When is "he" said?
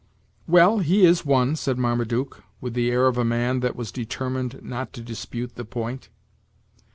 0.79-1.05